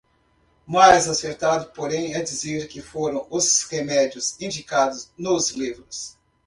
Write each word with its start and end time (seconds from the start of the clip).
mais 0.65 1.07
acertado, 1.07 1.67
porém, 1.73 2.15
é 2.15 2.23
dizer 2.23 2.67
que 2.67 2.81
foram 2.81 3.27
os 3.29 3.61
remédios 3.65 4.35
indicados 4.41 5.11
nos 5.15 5.51
livros. 5.51 6.17